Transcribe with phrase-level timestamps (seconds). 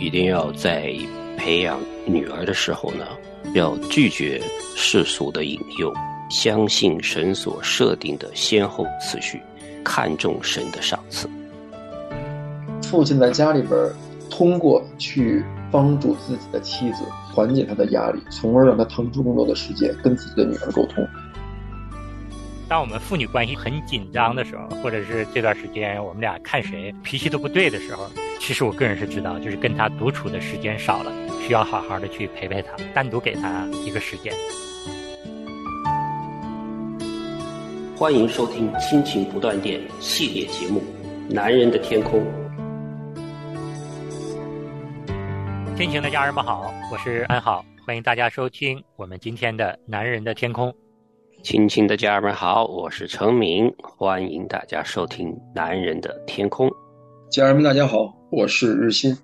[0.00, 0.90] 一定要在
[1.36, 3.06] 培养女儿的时候呢，
[3.54, 4.40] 要拒绝
[4.74, 5.92] 世俗的引诱，
[6.30, 9.42] 相信神所设定的先后次序，
[9.84, 11.28] 看重神的赏赐。
[12.82, 13.78] 父亲在家里边，
[14.30, 17.02] 通过去帮助自己的妻子，
[17.34, 21.06] 缓解她的压力，从而让她腾出更多的时间跟自己的女儿沟通。
[22.70, 28.08] 当我们父女关系很紧张的时候，或者是这段时间我们俩看谁脾气都不对的时候，
[28.38, 34.32] 其实我个人是知道，就是跟他独处的时间少了，需要好好的去陪陪他，单独给他一个时间。
[37.96, 40.80] 欢迎收听《亲情不断电》系列节目
[41.34, 42.20] 《男人的天空》。
[45.76, 50.70] 亲情的家人们好，我是安好，欢迎大家收听我们今天的《男人的天空》。
[51.42, 56.68] 亲亲的家人们好，我是程明，欢迎大家收听《男人的天空》。
[57.30, 59.16] 家人们大家好，我是日新。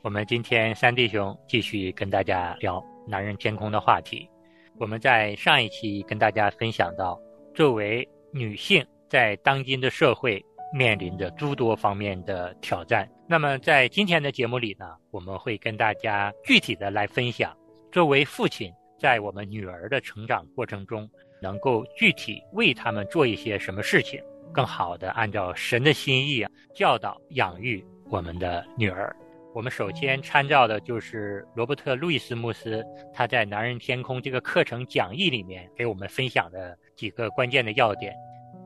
[0.00, 4.26] 我们今天三弟兄继续跟大家聊《男人天空》的话题。
[4.78, 7.20] 我们在上一期跟大家分享到，
[7.54, 13.06] 作为女性在当今的社会面临着诸多方面的挑战。
[13.28, 17.54] 那么在今天的节目里呢，我们会跟大家具体的来分享，
[17.92, 21.06] 作为父亲在我们女儿的成长过程中。
[21.40, 24.22] 能够具体为他们做一些什么事情，
[24.52, 29.14] 更好的按照神的心意啊教导养育我们的女儿。
[29.54, 38.14] 我们首先参照的就是罗伯特·路易斯牧师他在《男人天空》这个课程讲义里面给我们分享的几个关键的要点。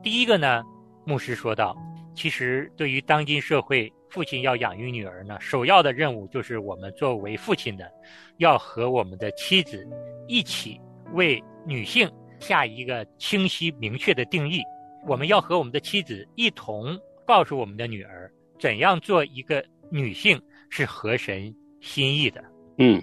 [0.03, 0.61] 第一个呢，
[1.05, 1.75] 牧师说道，
[2.13, 7.89] 其实对于当今社会，父亲要养育女儿呢，首要的任务就是我们作为父亲的，
[8.37, 9.87] 要和我们的妻子
[10.27, 10.79] 一起
[11.13, 12.07] 为女性。
[12.43, 14.61] 下一个清晰明确的定义，
[15.07, 22.43] 我们要和我们的妻子一同告诉我们的女儿，怎样做一个女性是合神心意的。
[22.77, 23.01] 嗯，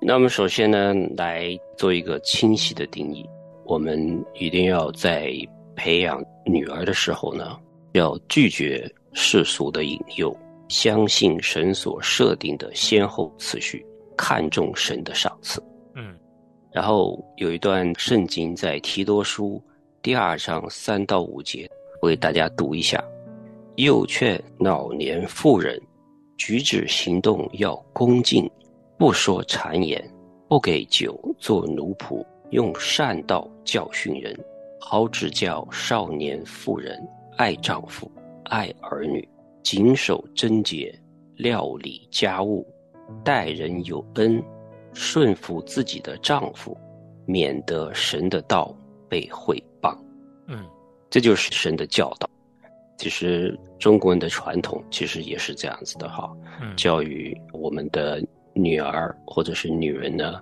[0.00, 3.28] 那么首先呢，来做一个清晰的定义，
[3.64, 5.34] 我们一定要在
[5.74, 7.58] 培养女儿的时候呢，
[7.94, 10.34] 要拒绝世俗的引诱，
[10.68, 13.84] 相信神所设定的先后次序，
[14.16, 15.60] 看重神的赏赐。
[16.72, 19.62] 然后有一段圣经在提多书
[20.00, 23.04] 第二章三到五节，我给大家读一下：
[23.76, 25.78] 又劝老年妇人，
[26.38, 28.50] 举止行动要恭敬，
[28.96, 30.02] 不说谗言，
[30.48, 34.34] 不给酒做奴仆，用善道教训人，
[34.80, 36.98] 好指教少年妇人
[37.36, 38.10] 爱丈夫、
[38.44, 39.28] 爱儿女，
[39.62, 40.98] 谨守贞洁，
[41.36, 42.66] 料理家务，
[43.22, 44.42] 待人有恩。
[44.94, 46.76] 顺服自己的丈夫，
[47.26, 48.74] 免得神的道
[49.08, 49.96] 被毁谤。
[50.46, 50.64] 嗯，
[51.08, 52.28] 这就是神的教导。
[52.98, 56.30] 其实中国人的传统其实也是这样子的哈。
[56.60, 58.22] 嗯，教育我们的
[58.52, 60.40] 女儿或者是女人呢，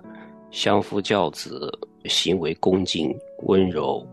[0.51, 1.71] 相夫教子，
[2.05, 4.05] 行为恭敬温柔，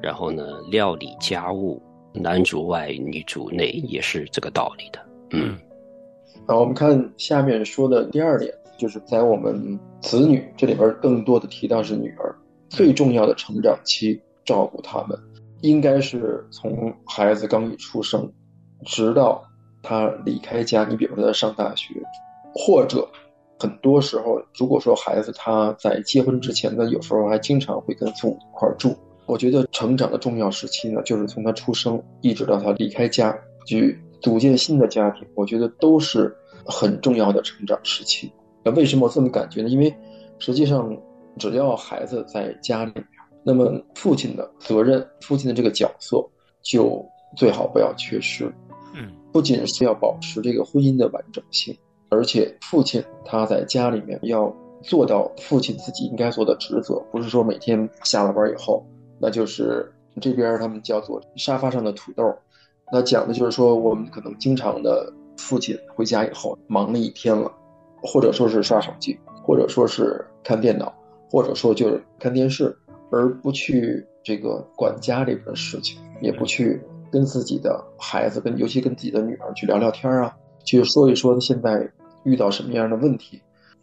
[0.00, 1.82] 然后呢料理家务，
[2.12, 5.00] 男主外女主内，也是这个道理的。
[5.30, 5.58] 嗯，
[6.46, 8.54] 好，我们看下面说的第二点。
[8.78, 12.34] 就是在我们子女这里边，更多的提到是女儿
[12.68, 15.18] 最重要的成长期，照顾他们，
[15.62, 18.30] 应该是从孩子刚一出生，
[18.84, 19.42] 直到
[19.82, 20.84] 他离开家。
[20.84, 21.94] 你比如说他上大学，
[22.54, 23.08] 或者
[23.58, 28.96] 很多时候，如果说孩子他在结婚之前呢，有时候还经常会跟父母一块住。
[29.26, 36.32] 我觉得成长的重要时期呢，就是从他出生一直到他离开家去组建新的家庭，我觉得都是
[36.64, 38.32] 很重要的成长时期。
[38.66, 39.68] 那为什么这么感觉呢？
[39.68, 39.94] 因为
[40.40, 40.92] 实际上，
[41.38, 43.06] 只要孩子在家里面，
[43.44, 46.20] 那么父亲的责任、父亲的这个角色
[46.62, 47.00] 就
[47.36, 48.52] 最好不要缺失。
[48.92, 51.78] 嗯，不仅是要保持这个婚姻的完整性，
[52.08, 58.84] 而且父亲他在家里面要做到父亲自己应该做的职责，不是说每天下了班以后，
[59.20, 59.88] 那就是
[60.20, 62.34] 这边他们叫做沙发上的土豆。
[62.90, 67.52] 那讲的就是说，我们可能经常的父亲回家以后忙了一天了。
[68.06, 70.94] 或者说是刷手机，或者说是看电脑，
[71.30, 72.74] 或者说就是看电视，
[73.10, 76.80] 而不去这个管家里边的事情，也不去
[77.10, 81.88] 跟自己的孩子，跟尤其跟自己的女儿去聊聊天啊，去说一说现在
[82.24, 83.42] 遇到什么样的问题。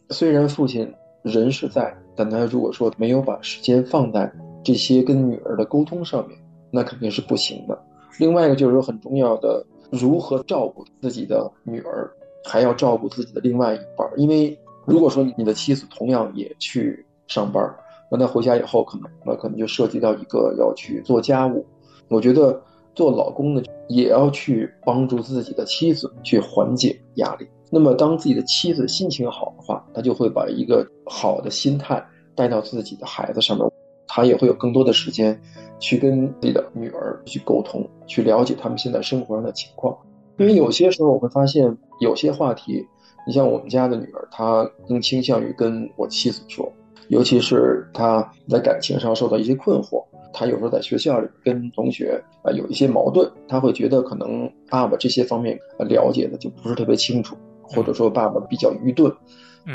[0.10, 0.92] 虽然父亲
[1.22, 4.32] 人是在，但他如果说没有把时间放在
[4.64, 6.38] 这些跟女儿的沟通上面，
[6.72, 7.78] 那肯定是不行的。
[8.20, 12.12] 另外一个就是说很重要的，如何照顾自己的女儿。
[12.44, 17.64] 还要照顾自己的另外一半，因为如果说你的妻子同样也去上班，
[18.12, 21.66] 那他回家以后可能那可能就涉及到一个要去做家务。
[22.10, 22.62] 我觉得
[22.94, 27.48] 做老公的也要去帮助自己的妻子去缓解压力。
[27.72, 32.06] 那么，当自己的妻子心情好的话，他就会把一个好的心态
[32.36, 33.68] 带到自己的孩子上面，
[34.06, 35.42] 他也会有更多的时间
[35.80, 39.98] 去跟自己的女儿去沟通，去了解他们现在生活上的情况。
[40.38, 42.86] 因为有些时候我会发现，有些话题，
[43.26, 46.72] 你像我们家的女儿，她更倾向于跟我妻子说，
[47.10, 50.04] 尤其是她在感情上受到一些困惑。
[50.34, 59.12] 她有时候在学校里跟同学啊有一些矛盾，她会觉得可能爸爸这些方面了解的就不是特别清楚，或者说爸爸比较愚钝。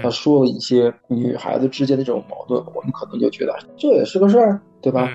[0.02, 5.08] 他说了一些女孩子之间的这种矛盾，我们可能就觉得这也是个事儿，对吧？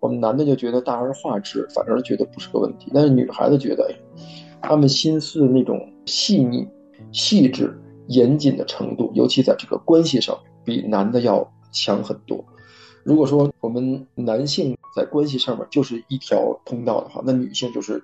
[0.00, 2.90] 我们男的就觉得大而化之，反而觉得不是个问题。
[2.92, 3.90] 但是女孩子觉得，
[4.62, 6.66] 他们心思的那种细腻、
[7.12, 7.78] 细致、
[8.08, 12.44] 严谨的程度，尤其在这个关系上，比男的要强很多。
[13.04, 18.02] 如果说我们男性在关系上面就是一条通道的话，那女性就是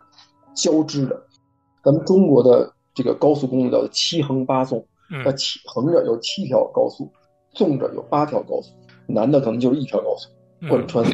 [0.54, 1.22] 交织的。
[1.82, 4.82] 咱们中国的这个高速公路叫七横八纵，
[5.24, 7.10] 那七横着有七条高速，
[7.52, 8.72] 纵着有八条高速，
[9.06, 10.30] 男的可能就是一条高速
[10.68, 11.04] 贯穿。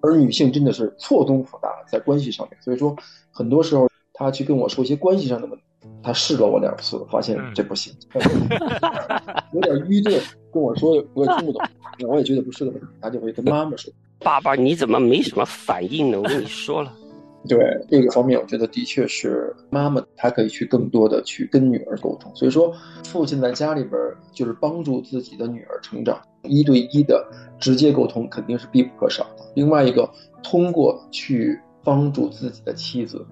[0.00, 2.60] 而女性真的是错综复杂，在关系上面。
[2.62, 2.94] 所以说，
[3.32, 3.87] 很多时候
[4.18, 5.64] 他去跟我说一些关系上的问题，
[6.02, 7.94] 他试了我两次，发现这不行，
[9.54, 10.20] 有点愚钝，
[10.52, 11.62] 跟我说我也听不懂。
[12.08, 16.18] 我也觉得不是个问题，他就会跟妈妈说：“爸爸，你怎么没什么反应呢？
[16.20, 16.92] 我跟你说了。
[17.48, 22.30] ”对这个方面，我觉得的确是妈妈，她可以去更多的去跟女儿沟通。
[22.34, 22.72] 所以说，
[23.04, 23.92] 父亲在家里边
[24.32, 27.24] 就是帮助自己的女儿成长，一对一的
[27.58, 29.44] 直接沟通肯定是必不可少的。
[29.54, 30.08] 另外一个，
[30.42, 33.24] 通过去帮助自己的妻子，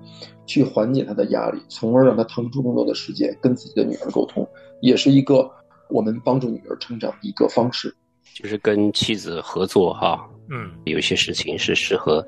[0.47, 4.47] 去缓解她的压力，从而让她腾出更多的时间跟自己的女儿沟通，
[4.81, 5.51] 也是一个
[5.89, 7.95] 我们帮助女儿成长的一个方式。
[8.35, 12.27] 就是跟妻子合作哈，嗯，有些事情是适合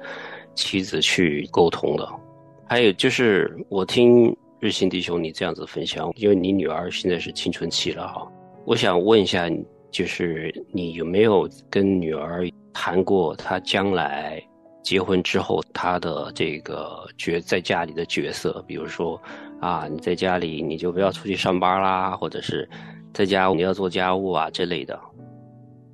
[0.55, 2.09] 妻子去沟通的。
[2.67, 8.26] 还有就是我听日新弟兄你这样子分享，因为你女儿现在是青春期了哈，
[8.64, 9.50] 我想问一下，
[9.91, 14.43] 就是你有没有跟女儿谈过她将来
[14.88, 18.64] 结婚之后他的这个角在家里的角色？
[18.67, 19.20] 比如说
[19.61, 22.67] 啊，你在家里你就不要出去上班啦，或者是
[23.12, 24.99] 在家你要做家务啊之类的。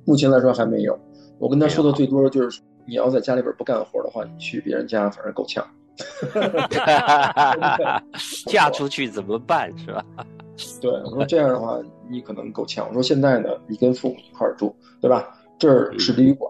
[0.05, 0.96] 目前来说还没有，
[1.41, 5.67] 我跟他说的最多的就是，你要在家里边不干活的话，你去别人家反正够呛。
[8.46, 10.05] 嫁出去怎么办是吧？
[10.81, 12.87] 对，我说这样的话你可能够呛。
[12.87, 15.37] 我说现在呢，你跟父母一块住，对吧？
[15.58, 16.49] 这儿是旅馆，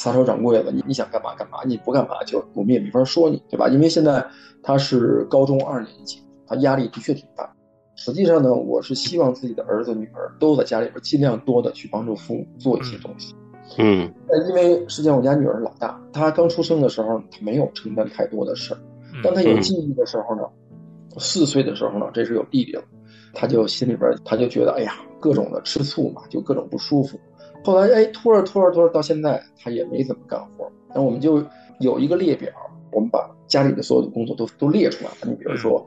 [0.00, 3.68] 撒手掌柜的，你你想干嘛干嘛，你不干嘛就我们也没法说你，对吧？
[3.68, 4.26] 因为现在
[4.62, 7.52] 他是高中二年级，他压力的确挺大。
[7.96, 13.34] 实际上呢，我是希望自己的儿子女儿都在家里边尽量多的去帮助父母做一些东西。
[13.76, 14.10] 嗯，
[14.48, 18.80] 因为实际上我家女儿老大，她刚出生的时候她没有承担太多的事儿，
[19.22, 20.42] 当她有记忆的时候呢，
[21.18, 22.82] 四岁的时候呢，这是有弟弟了，
[23.34, 27.20] 她就心里边她就觉得哎呀，各种的吃醋嘛，就各种不舒服。
[27.62, 30.70] 后来哎，拖着拖着拖着到现在，他也没怎么干活。
[30.94, 31.44] 那我们就
[31.80, 32.50] 有一个列表，
[32.92, 35.16] 我们把家里的所有的工作都都列出来了。
[35.22, 35.84] 你比如说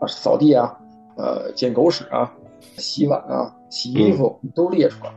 [0.00, 0.78] 啊，扫地啊。
[1.14, 2.34] 呃，捡狗屎啊，
[2.78, 5.12] 洗碗啊，洗衣服都列出来，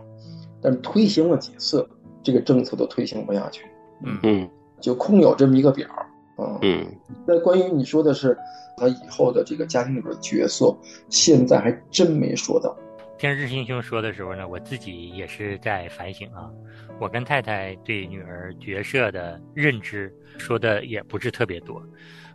[0.62, 1.88] 但是推行了几次，
[2.22, 3.64] 这个政策都推行不下去。
[4.04, 4.50] 嗯嗯，
[4.82, 5.88] 就空有这么一个表
[6.36, 6.60] 啊。
[6.64, 6.86] 嗯，
[7.26, 8.38] 那关于你说的是
[8.76, 10.76] 他以后的这个家庭里边角色，
[11.08, 12.76] 现在还真没说到。
[13.18, 16.52] 听日新兄说的时候呢，我自己也是在反省啊。
[17.00, 21.82] 我跟太太对女儿角色的认知说的也不是特别多。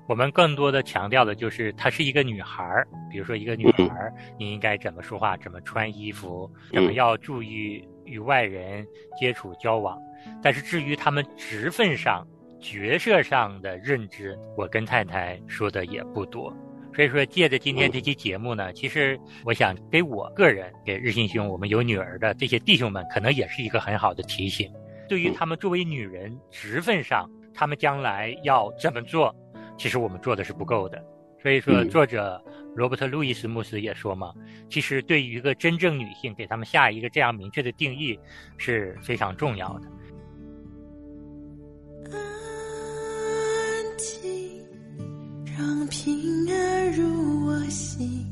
[0.08, 8.84] 我们更多的强调的就是她是一个女孩儿，比如说一个女孩儿，你应该怎么说话，怎么穿衣服，怎么要注意与外人
[9.18, 9.98] 接触交往。
[10.42, 12.26] 但是至于他们职分上、
[12.58, 16.52] 角色上的认知，我跟太太说的也不多。
[16.94, 24.70] 所以说，借着今天这期节目呢，其实我想给我个人、给日新兄，我们有女儿的这些弟兄们，可能也是一个很好的提醒。
[25.08, 29.34] 对于他们作为女人职分上，他们将来要怎么做？
[29.78, 31.02] 其实我们做的是不够的，
[31.42, 32.42] 所以说作者
[32.74, 34.34] 罗伯特·路易斯·穆斯也说嘛，
[34.68, 38.18] 其实对于一个真正女性，给他们下一个这样明确的定义
[38.58, 39.88] 是非常重要的。
[45.60, 48.26] 让平安入我心，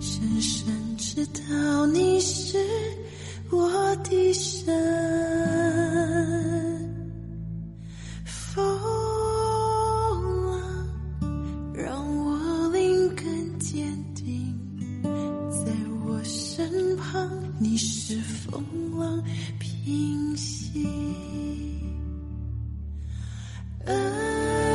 [0.00, 2.56] 深深知道你是
[3.50, 4.64] 我的神。
[8.24, 8.64] 风
[10.46, 10.88] 浪
[11.74, 14.56] 让我灵根坚定，
[15.50, 15.70] 在
[16.06, 18.64] 我身旁，你是风
[18.98, 19.22] 浪，
[19.58, 20.88] 平息。
[23.84, 24.71] 爱。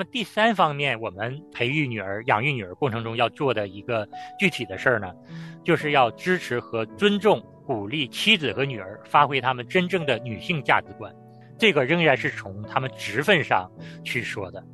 [0.00, 5.12] 么第三方面，我们培育女儿、养育女儿过程中要做的一个具体的事儿呢，
[5.62, 11.14] 就是要支持和尊重、鼓励妻子和女儿发挥她们真正的女性价值观。
[11.58, 13.70] 这个仍然是从他们职分上
[14.02, 14.64] 去说的。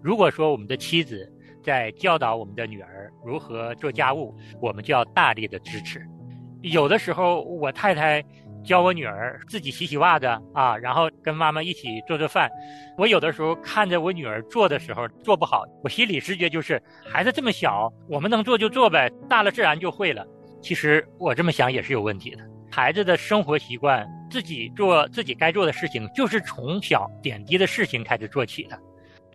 [0.00, 1.30] 如果说我们的妻子
[1.62, 6.00] 在教导我们的女儿如何做家务，我们就要大力的支持。
[6.62, 8.24] 有的时候，我太太。
[8.64, 12.50] 教我女儿自己洗洗袜子啊，然后跟妈妈一起做做饭。
[12.96, 20.26] 我有的时候看着我女儿做的时候做不好，我心里直觉就是孩子这么小，我们能做就做呗，大了自然就会了。
[20.62, 22.38] 其实我这么想也是有问题的。
[22.70, 28.76] 孩子的生活习惯，自己做自己该做的事情，就是从小点滴的事情开始做起的。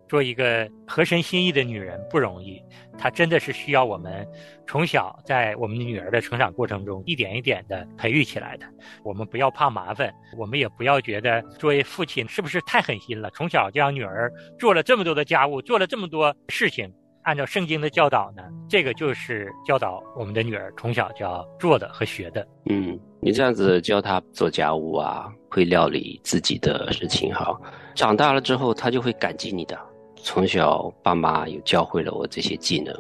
[0.09, 2.61] 做一个合身心意的女人不容易，
[2.97, 4.27] 她真的是需要我们
[4.67, 8.65] 从小在我们女儿的成长过程中一点一点的培育起来的。
[9.03, 13.29] 我们不要怕麻烦，我们也不要觉得作为父亲是不是太狠心了？
[13.35, 18.41] 从小就让女儿做了这么多的家务，做了这么多事情，按照圣经的教导呢？
[18.67, 22.47] 这个就是教导我们的女儿从小就要做的和学的。
[22.65, 27.55] 嗯，你这样子教她做家务啊，会料理自己的事情，哈，
[27.93, 29.77] 长大了之后她就会感激你的。
[30.21, 32.93] 从小爸妈有教会了我这些技能，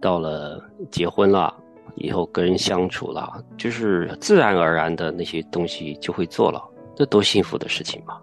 [0.00, 1.54] 到了结婚了
[1.96, 6.62] 以后跟人相处了，就是自然而然的那些东西就会做了，
[6.94, 8.20] 这多幸福的事情嘛！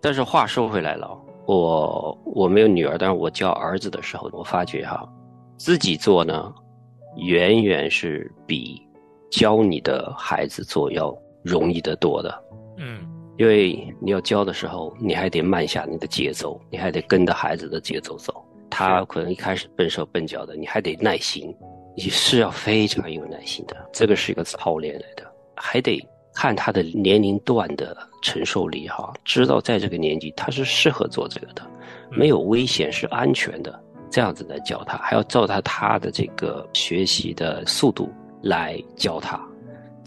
[0.00, 1.10] 但是话说回来了，
[1.46, 5.08] 我我没有女儿，但是我教儿子的时候，我发觉哈，
[5.56, 6.52] 自己做呢，
[7.16, 8.80] 远远是比
[9.30, 12.44] 教你的孩子做要容易得多的。
[12.78, 13.17] 嗯。
[13.38, 18.44] 因为你要教的时候，你还得慢下你的节奏，你还得跟着孩子的节奏走。
[18.68, 21.54] 他可能一开始笨手笨脚的，你还得耐心，
[21.96, 23.76] 你是要非常有耐心的。
[23.92, 26.04] 这个是一个操练来的，还得
[26.34, 31.62] 看他的年龄段的承受力哈，知道在这个年纪他是适合做这个的，
[32.10, 33.80] 没有危险是安全的，
[34.10, 39.40] 这样子来教他，还要照他他的这个学习的速度来教他。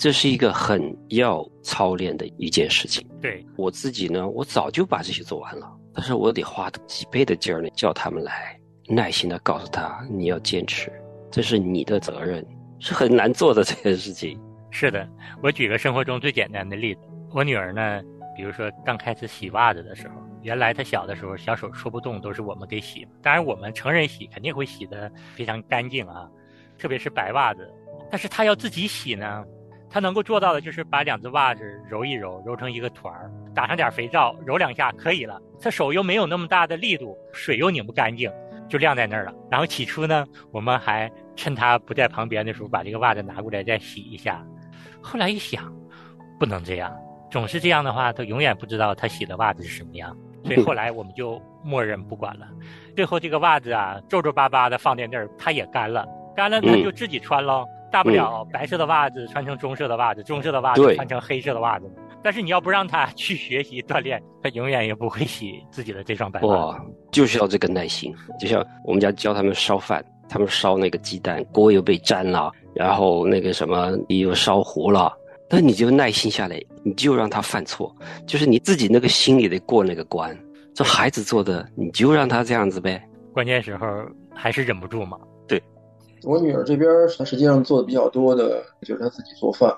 [0.02, 3.08] 这是一个很要操练的一件事情。
[3.22, 10.92] 对我自己呢，我早就把这些做完了，但是我得花几倍的劲儿呢，叫他们来，耐心的告诉他，你要坚持，
[11.30, 12.44] 这是你的责任，
[12.80, 14.42] 是很难做的这件事情。
[14.72, 15.08] 是的，
[15.44, 18.02] 我举个生活中最简单的例子，我女儿呢，
[18.36, 26.28] 比如说刚开始洗袜子的时候，原来她小的时候小手搓不动，都是我们给洗，当然我们成人洗肯定会洗得非常干净啊，
[26.80, 27.72] 特别是白袜子，
[28.10, 29.46] 但是她要自己洗呢。
[29.92, 35.38] 他能够做到的就是把两只袜子揉一揉，揉成一个团儿，打上点肥皂，揉两下可以了。
[35.60, 38.32] 他手又没有那么大的力度，水又拧不干净，
[38.70, 39.34] 就晾在那儿了。
[39.50, 44.42] 然后起初呢，我们还趁他不在旁边的时候，把这个袜子拿过来再洗一下。
[45.02, 45.70] 后来一想，
[46.40, 46.96] 不能这样，
[47.30, 50.16] 总是这样的话，他永远不知道他洗的袜子是什么样。
[50.46, 52.48] 所以后来我们就默认不管了。
[52.96, 57.66] 最后这个袜子啊，皱皱巴巴的放在那儿，它也干了，干了他就自己穿喽。
[57.92, 61.92] 大不了白色的袜子穿成棕色的袜子，棕色的袜子穿成黑色的袜子。
[62.24, 66.74] 但是你要不让他去学习锻炼，他永远也不会洗自己的这双白袜。
[66.74, 66.82] 子。
[67.12, 68.14] 就是要这个耐心。
[68.40, 75.12] 就像我们家教他们烧饭，他们烧那个鸡蛋，锅又被粘了，然后那个什么又烧糊了，
[75.50, 77.94] 那你就耐心下来，你就让他犯错，
[78.28, 80.38] 就是你自己那个心里得过那个关。
[80.74, 83.04] 这孩子做的，你就让他这样子呗。
[83.34, 83.88] 关键时候
[84.34, 85.18] 还是忍不住嘛。
[86.24, 89.76] 我女儿这边她实际上做的比较多的就是她自己做饭，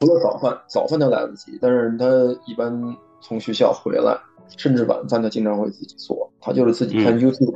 [0.00, 2.06] 除了早饭，早饭她来得及，但是她
[2.46, 2.72] 一般
[3.20, 4.16] 从学校回来，
[4.56, 6.30] 甚至晚饭她经常会自己做。
[6.40, 7.54] 她就是自己看 YouTube，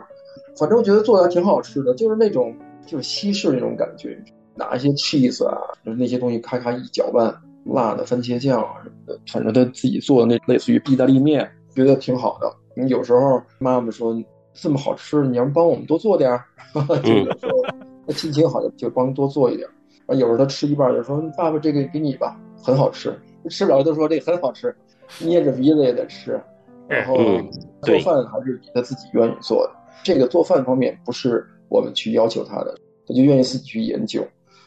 [0.59, 2.55] 反正我觉得做的还挺好吃的，就是那种
[2.87, 4.19] 就是西式那种感觉，
[4.55, 12.51] 拿一些 cheese 啊，就是那些东西咔咔一搅拌，辣的番茄酱啊什么的，反正她自己做的那类似于意大利面，觉得挺好的。
[12.77, 14.17] 你有时候妈妈说
[14.55, 16.45] 这么好吃，你要帮我们多做点儿，
[17.03, 17.53] 就有时候。
[18.09, 19.69] 他心情好，就帮多做一点。
[20.07, 23.15] 啊，有时候他吃一半就说：“爸爸，这个给你吧，很好吃。”
[23.51, 24.75] 吃不了都说这个很好吃，
[25.21, 26.41] 捏着鼻子也得吃。
[26.89, 27.15] 然后
[27.83, 29.73] 做饭还是他自己愿意做的。
[30.03, 32.75] 这个做饭方面不是我们去要求他的，
[33.07, 34.27] 他就愿意自己去研究。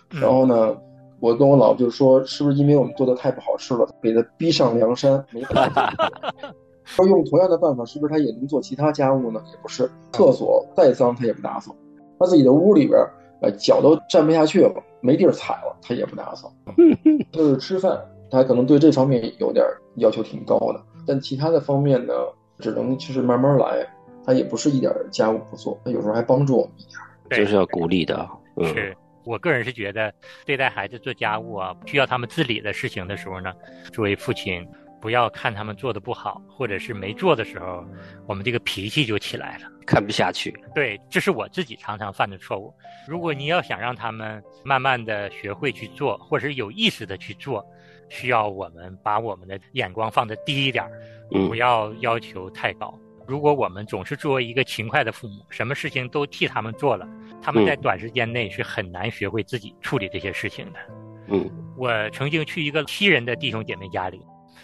[0.10, 0.78] 然后呢，
[1.20, 5.92] 我跟我老婆就说：“是不是因为我们做的太不好吃了，给他逼上梁山，没办法？
[6.86, 9.42] 说用同样的办法，是不是他也能做其他家务呢？
[9.52, 11.76] 也不是，厕所再脏他也不打扫，
[12.20, 13.00] 他自己的屋里边。”
[13.42, 16.54] 呃，脚都站不下去了，没地儿踩了，他也不打扫。
[17.34, 19.66] 就是吃饭，他可能对这方面有点
[19.98, 22.14] 要求挺高的，但其他的方面呢，
[22.60, 23.86] 只能就是慢慢来。
[24.24, 28.30] 他也不是一点家务不做，他有时候还帮助我们一点，就是要鼓励的。
[28.62, 30.14] 是我个人是觉得，
[30.46, 33.52] 对待孩子做家务啊，需要他们自理的事情的时候呢，
[33.92, 34.64] 作为父亲，
[35.02, 37.84] 不要看他们做的不好，或者是没做的时候，
[38.28, 39.68] 我们这个脾气就起来了。
[39.86, 40.56] 看不下去。
[40.76, 42.74] 对，这是我自己常常犯的错误。
[43.08, 47.66] 如果你要想让他们慢慢的学会去做，或者是有意识的去做，
[48.08, 50.88] 需要我们把我们的眼光放得低一点
[51.30, 52.98] 不要要求太高。
[53.28, 57.08] 如果我们总是作为一个勤快的父母，什么事情都替他们做了，
[57.42, 60.80] 他们在短时间内是很难学会自己处理这些事情的。
[61.28, 64.22] 嗯我曾经去一个七人的弟兄姐妹家里，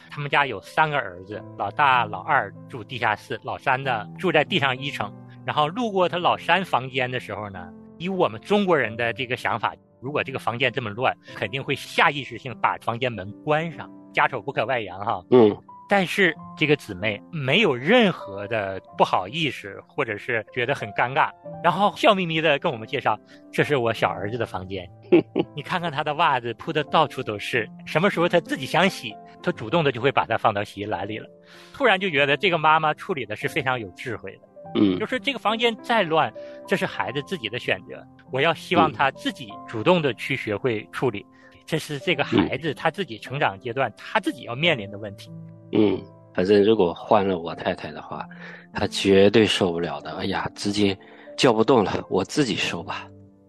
[0.09, 5.13] 他们家有三个儿子，老大、老二住地下室，老三呢住在地上一层。
[5.45, 15.23] 然后路过他老三房间的时候呢，以我们中国人的这个想法，如果这个房间这么乱，肯定会下意识性把房间门关上，家丑不可外扬哈。
[15.31, 15.55] 嗯
[15.89, 21.31] 但是这个姊妹没有任何的不好意思，或者是觉得很尴尬，
[21.63, 23.17] 然后笑眯眯的跟我们介绍，
[23.53, 24.85] 这是我小儿子的房间。
[25.55, 29.15] 你看看他的袜子铺的到处都是，什么时候他自己想洗，
[29.47, 31.25] 他主动的就会把它放到洗衣篮里了。
[31.73, 34.41] 突然就觉得这个妈妈处理的是非常有智慧的，
[34.75, 36.33] 嗯就是这个房间再乱，
[36.67, 41.25] 这是孩子自己的选择，我要希望他自己主动的去学会处理，
[41.65, 45.31] 这是这个孩子他自己成长阶段他自己要面临的问题。
[45.71, 45.97] 嗯，
[46.33, 48.25] 反正如果换了我太太的话，
[48.73, 50.11] 她绝对受不了的。
[50.17, 50.97] 哎呀，直接
[51.37, 53.07] 叫不动了，我自己收吧。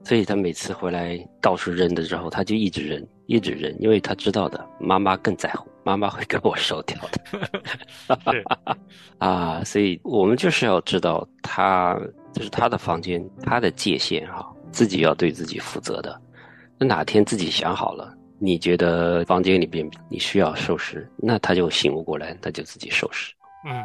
[0.08, 8.32] 所以他每次回来到处扔的时候，他就一直扔，一直扔，因为他知道的，妈妈更在乎，妈妈会给我收掉的。
[8.32, 8.44] 是，
[9.18, 11.94] 啊，所以我们就是要知道他，
[12.32, 16.18] 这是他的房间，他的界限哈、自己要对自己负责的。
[16.78, 23.34] 那哪天自己想好了，你觉得房间里边你需要收拾，那他就醒悟过来，他就自己收拾。
[23.68, 23.84] 嗯。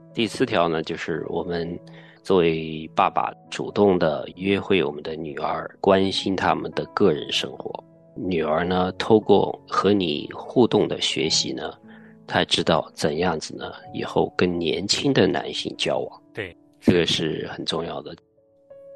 [0.13, 1.79] 第四条呢，就是我们
[2.21, 7.83] 作为爸爸主动的约会我们的女儿，关心他们的个人生活。
[8.13, 11.73] 女儿呢，透过和你互动的学习呢，
[12.27, 16.21] 她知道怎样子呢，以后跟年轻的男性交往。
[16.33, 18.13] 对，这个是很重要的。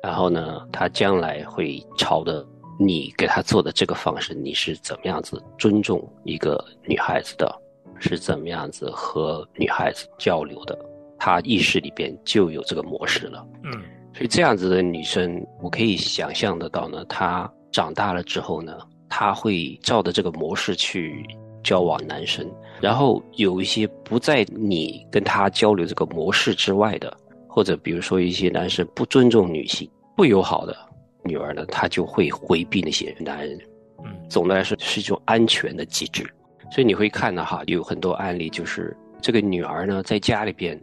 [0.04, 2.46] 然后呢，她将来会朝着
[2.78, 7.50] 你给她做的这个方式，你是怎么样子尊重一个女孩子的，
[8.00, 10.78] 是怎么样子和女孩子交流的。
[11.26, 13.72] 她意识里边就有这个模式了，嗯。
[14.14, 18.78] 所以这样子的女生，我可以想象得到呢，她长大了之后呢，
[19.10, 21.26] 她会照着这个模式去
[21.64, 22.48] 交往男生，
[22.80, 27.12] 然后有一些不在你跟她交流这个模式之外的，
[27.48, 30.78] 或者比如说一些男生不尊重女性、不友好的
[31.24, 33.60] 女儿呢，她就会回避那些男人。
[34.04, 34.14] 嗯。
[34.30, 36.24] 总的来说是一种安全的机制，
[36.70, 40.80] 所以你会看到哈，有很多案例，就是这个女儿呢在家里边，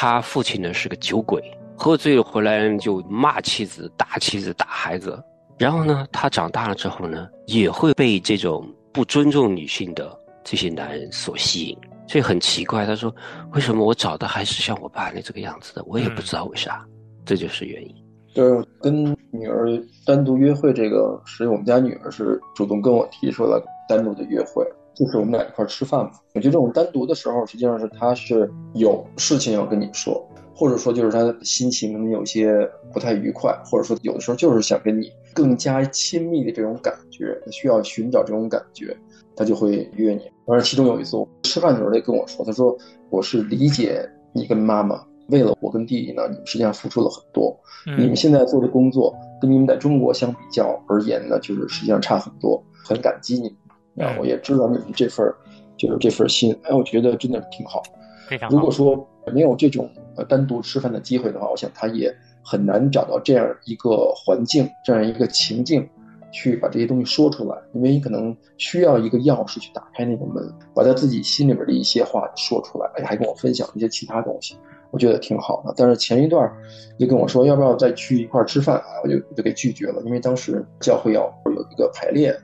[0.00, 1.42] 他父亲呢是个酒鬼，
[1.76, 5.20] 喝醉了回来就骂妻子、打妻子、打孩子，
[5.58, 13.12] 然后呢，他长大了之后呢，也会被这种不尊重女性的这些男人所吸引，所以很奇怪，他说
[13.54, 16.86] 为什么我找的还是像我爸那这个样子的，我也不知道为啥，
[17.24, 17.92] 这就是原因。
[18.32, 18.44] 对，
[18.80, 19.66] 跟女儿
[20.06, 24.64] 单独约会这个，是我们家女儿是主动跟我提出了单独的约会，
[24.98, 26.10] 就是我们俩一块儿吃饭嘛。
[26.34, 38.96] 我觉得这种单独的时候，实际上是他是有事情要跟你说，或者说就是他心情可能有些不太愉快，或者说有的时候就是想跟你更加亲密的这种感觉，需要寻找这种感觉，
[39.36, 40.22] 他就会约你。
[40.46, 42.76] 当然，其中有一次我吃饭的时候，他跟我说，他说
[43.10, 45.04] 我是理解你跟妈妈。
[45.28, 47.54] 为了我跟弟弟呢，你们实际上付出了很多。
[47.84, 53.56] 你们嗯现在做的工作跟你们在中国相比较而言呢，就是实际上差很多，很感激你们。
[54.00, 55.34] 啊，我也知道你们这份儿
[55.76, 57.82] 就是这份心，哎，我觉得真的挺好。
[58.28, 58.54] 非常好。
[58.56, 65.88] 如果说没有这种呃单独吃饭的机会的话，我想他也很难找到这样一个环境，这样一个情境，
[66.30, 74.56] 去把这些东西说出来，因为你可能需要一个钥匙去打开那个门，把他自己心里边的一些话说出来，哎，还跟我分享一些其他东西，
[74.90, 75.72] 我觉得挺好的。
[75.76, 76.50] 但是前一段
[76.98, 82.34] 就跟我说要不要再去一块儿吃饭，啊，我就我就给拒绝了，因为当时教会要有一个排练，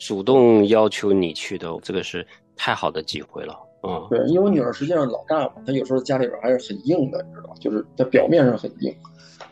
[0.00, 3.54] 主动要求你去的，这个是太好的机会了。
[3.82, 7.54] 嗯，对，因为我女儿实际上老大嘛，她有时候家里边还是很硬的，你知道？
[7.60, 8.94] 就是她表面上很硬，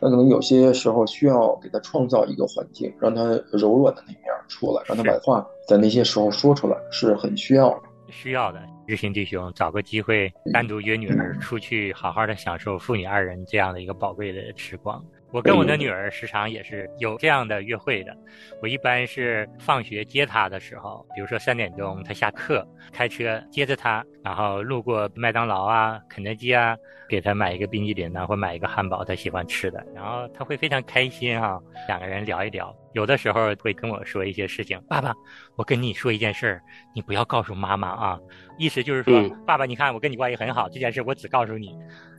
[0.00, 7.82] 那可能有些时候需要给她创造一个环境，让她柔软的那面出来，让她把话在那些时候说出来，是很需要的。
[8.10, 15.02] 需要的，日新弟兄找个机会单独约女儿出去，好好的享受父女二人这样的一个宝贵的时光。
[15.30, 18.16] 我跟我的女儿时常也是有这样的约会的。
[18.62, 26.76] 我一般是放学接她的时候，比如说三点钟她下课，开车接着她，然后路过麦当劳啊、肯德基啊，
[27.08, 32.74] 给她买一个冰激凌啊，或买一个汉堡，她喜欢吃的，然后她会非常开心哈、两个人聊一聊。
[32.94, 35.14] 有的时候会跟我说一些事情，爸爸，
[35.56, 36.62] 我跟你说一件事儿，
[36.94, 38.18] 你不要告诉妈妈啊。
[38.56, 41.76] 意思就是说，嗯爸爸，你看我跟你关系很好，这件事我只告诉你。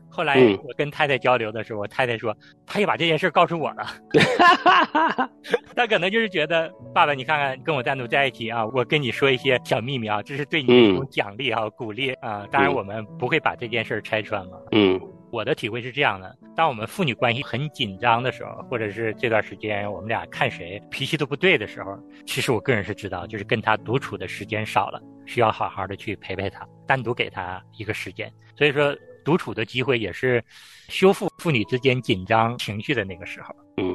[0.09, 3.85] 后来嗯我跟太太交流的时候，我太太说，她也把这件事告诉我了。
[5.75, 12.45] 她可能就是觉得，爸爸，你看看跟我单独在一起啊，我跟你说一些小秘密啊，这是对你的一种奖励啊、鼓励啊。
[12.51, 14.57] 当然，嗯我们不会把这件事拆穿嘛。
[14.71, 14.99] 嗯
[15.31, 21.95] 我的体会是这样的：当我们父女关系很紧张的时候，或者是这段时间我们俩看谁脾气都不对的时候，
[22.25, 28.31] 其实我个人是知道，就是跟他独处的时间少了，需要好好的去陪陪他，单独给他一个时间。
[28.57, 28.91] 所以说，
[29.23, 30.43] 独处的机会也是
[30.87, 33.55] 修复父女之间紧张情绪的那个时候。
[33.77, 33.93] 嗯。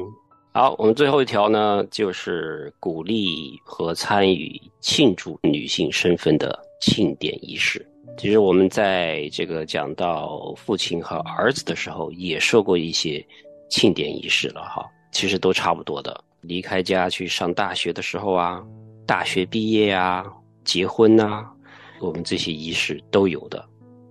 [0.57, 7.85] 好，我们最后一条呢，就是鼓励和参与庆祝女性身份的庆典仪式。
[8.17, 13.27] 其实我们在这个讲到父亲和儿子的时候，也说过一些
[13.69, 14.87] 庆典仪式了哈。
[15.11, 16.23] 其实都差不多的。
[16.43, 18.63] 离开家去上大学的时候啊，
[19.05, 20.25] 大学毕业啊，
[20.63, 21.45] 结婚呐、
[22.01, 23.65] 我们这些仪式都有的，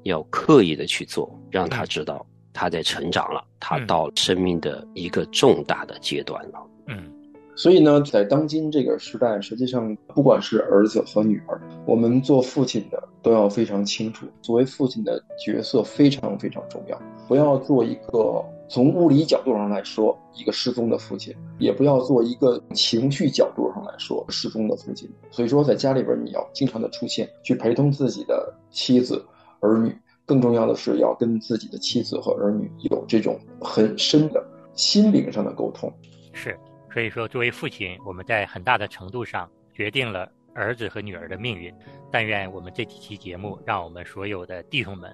[0.03, 6.59] 要刻意的去做，让他知道他在成长了，他嗯到生命的一个重大的阶段了。
[6.87, 7.11] 嗯
[7.55, 25.07] 所以呢，在当今这个时代，实际上不管是儿子和女儿，我们做父亲的都要非常清楚，作为父亲的角色非常非常重要，不要做一个从物理角度上来说一个失踪的父亲，也不要做一个情绪角度上来说失踪的父亲。
[25.29, 29.23] 所以说，在家里边你要经常的出现，去陪同自己的妻子、
[29.63, 29.95] 儿女，
[30.25, 34.45] 更重要的是要跟自己的妻子和儿女有这种很深的
[34.75, 35.91] 心灵上的沟通。
[36.33, 36.55] 是。
[36.91, 41.73] 所以说，作为父亲，我们在很大的程度上决定了儿子和女儿的命运。
[42.11, 45.11] 但愿我们这几期节目，让我们所有的弟兄们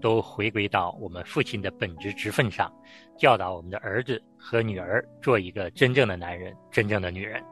[0.00, 2.72] 都回归到我们父亲的本职职分上，
[3.18, 7.42] 教导我们的儿子和女儿做一个真正的男人、真正的女人。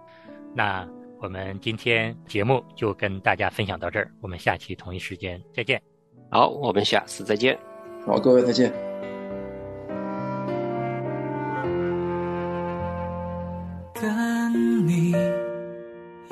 [0.55, 0.88] 那
[1.20, 5.96] 我们今天节目就跟大家分享到这儿，我们下期同一时间再见。
[6.29, 7.57] 好，我们下次再见。
[8.07, 8.73] 好，各位再见。
[13.95, 15.15] 跟你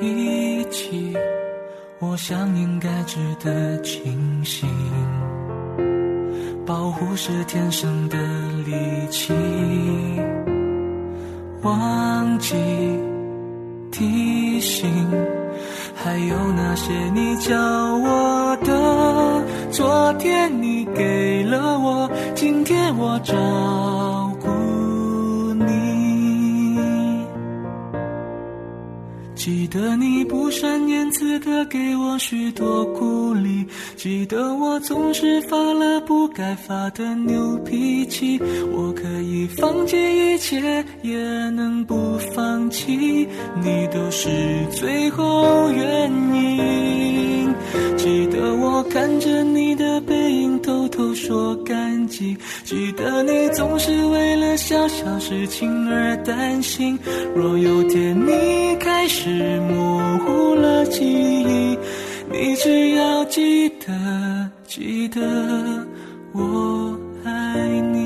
[0.00, 1.16] 一起，
[2.00, 4.68] 我想应该值得庆幸。
[6.66, 8.18] 保护是天生的
[8.66, 9.32] 利器，
[11.62, 12.54] 忘记
[13.90, 14.90] 提醒，
[15.94, 19.42] 还有那些你教我的，
[19.74, 23.34] 昨天你给了我，今天我照
[24.40, 27.26] 顾你。
[29.34, 38.40] 记得你不善言辞的给我许多鼓励，记得我总是发了不该发的牛脾气。
[38.72, 41.18] 我可以放弃一切，也
[41.50, 43.26] 能不放弃，
[43.60, 44.30] 你都是
[44.70, 47.33] 最后原因。
[47.96, 52.36] 记得我看着你的背影，偷偷说感激。
[52.64, 56.98] 记得你总是为了小小事情而担心。
[57.34, 61.78] 若有天你开始模糊了记忆，
[62.30, 65.20] 你只要记得，记得
[66.32, 68.03] 我爱你。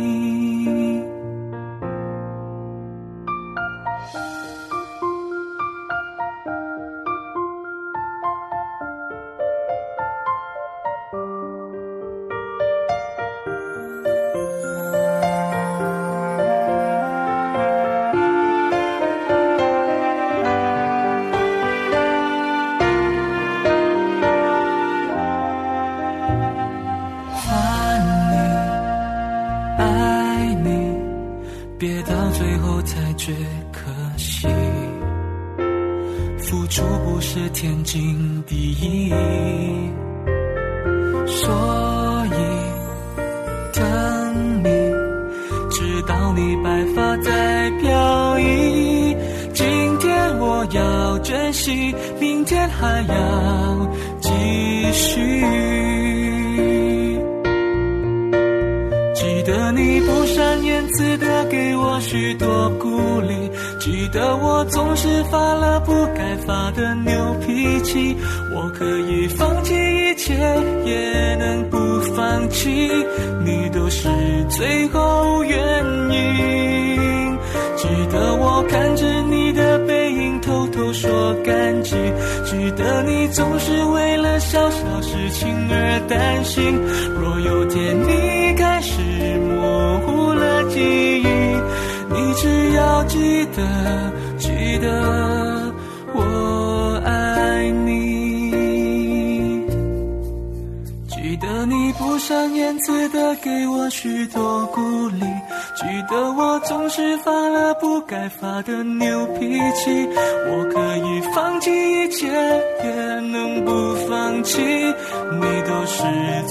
[47.80, 49.16] 飘逸。
[49.52, 49.66] 今
[49.98, 53.88] 天我要珍惜，明天还要
[54.20, 54.30] 继
[54.92, 55.44] 续。
[59.14, 63.50] 记得你不善言辞的给我许多鼓励，
[63.80, 67.12] 记得我总是发了不该发的牛
[67.44, 68.16] 脾气。
[68.54, 70.34] 我可以放弃一切，
[70.84, 71.78] 也能不
[72.14, 72.90] 放弃，
[73.44, 74.08] 你都是
[74.50, 75.58] 最后原
[76.10, 76.87] 因。
[78.10, 81.96] 的我看着你的背影，偷偷说感激。
[82.44, 86.78] 记得你总是为了小小事情而担心。
[87.20, 89.00] 若有天你开始
[89.38, 91.26] 模糊了记忆，
[92.10, 95.57] 你只要记得，记得
[101.98, 105.20] 不善言辞的给我许多鼓励，
[105.74, 110.08] 记得我总是发了不该发的牛脾气。
[110.46, 112.26] 我可以放弃一切，
[112.84, 112.90] 也
[113.32, 116.04] 能不放弃，你都是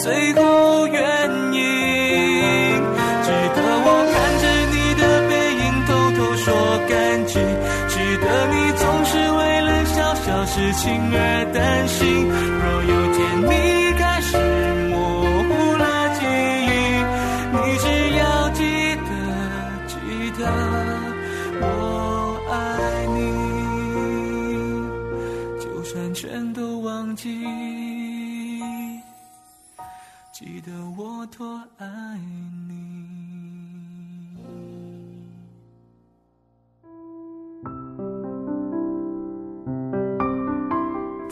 [0.03, 1.61] 最后原因。
[3.23, 5.31] 记得我看着你的背
[5.63, 6.45] 影，偷偷说
[6.89, 7.33] 感激。
[7.87, 11.17] 记得你总是为了小小事情而
[11.53, 12.27] 担心。
[12.27, 12.96] 若有